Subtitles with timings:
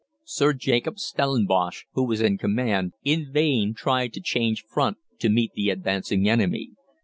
[0.25, 5.53] Sir Jacob Stellenbosch, who was in command, in vain tried to change front to meet
[5.53, 6.71] the advancing enemy.